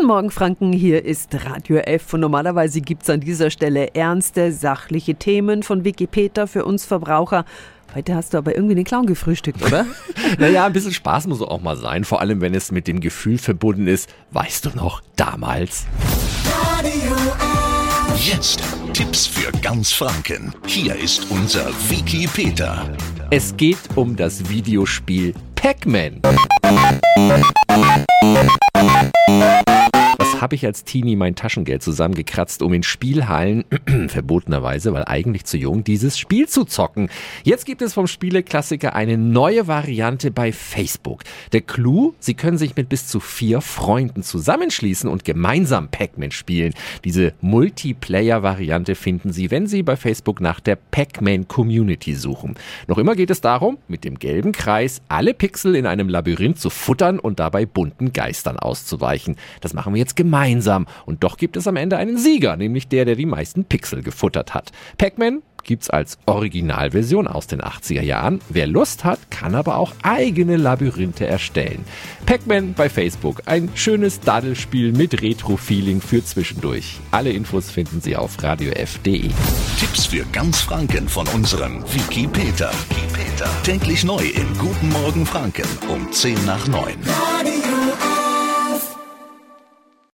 [0.00, 0.72] Guten Morgen, Franken.
[0.72, 2.14] Hier ist Radio F.
[2.14, 7.44] Und normalerweise gibt es an dieser Stelle ernste, sachliche Themen von Wikipedia für uns Verbraucher.
[7.94, 9.84] Heute hast du aber irgendwie den Clown gefrühstückt, oder?
[10.38, 13.36] naja, ein bisschen Spaß muss auch mal sein, vor allem wenn es mit dem Gefühl
[13.36, 14.08] verbunden ist.
[14.30, 15.84] Weißt du noch, damals?
[16.64, 18.26] Radio F.
[18.26, 18.62] Jetzt
[18.94, 20.54] Tipps für ganz Franken.
[20.66, 22.88] Hier ist unser Wiki Peter.
[23.28, 26.22] Es geht um das Videospiel Pac-Man
[30.50, 33.64] habe ich als Teenie mein Taschengeld zusammengekratzt, um in Spielhallen,
[34.08, 37.08] verbotenerweise, weil eigentlich zu jung, dieses Spiel zu zocken.
[37.44, 41.22] Jetzt gibt es vom Spieleklassiker eine neue Variante bei Facebook.
[41.52, 46.74] Der Clou, Sie können sich mit bis zu vier Freunden zusammenschließen und gemeinsam Pac-Man spielen.
[47.04, 52.56] Diese Multiplayer-Variante finden Sie, wenn Sie bei Facebook nach der Pac-Man Community suchen.
[52.88, 56.70] Noch immer geht es darum, mit dem gelben Kreis alle Pixel in einem Labyrinth zu
[56.70, 59.36] futtern und dabei bunten Geistern auszuweichen.
[59.60, 60.86] Das machen wir jetzt gemeinsam gemeinsam.
[61.06, 64.54] Und doch gibt es am Ende einen Sieger, nämlich der, der die meisten Pixel gefuttert
[64.54, 64.72] hat.
[64.98, 68.40] Pac-Man gibt's als Originalversion aus den 80er Jahren.
[68.48, 71.84] Wer Lust hat, kann aber auch eigene Labyrinthe erstellen.
[72.24, 76.98] Pac-Man bei Facebook, ein schönes Daddelspiel mit Retro-Feeling für zwischendurch.
[77.10, 79.28] Alle Infos finden Sie auf radiof.de.
[79.78, 82.70] Tipps für ganz Franken von unserem Wiki Peter.
[82.88, 83.50] Wiki Peter.
[83.62, 86.94] Täglich neu im Guten Morgen Franken um 10 nach 9.
[87.06, 87.49] Radio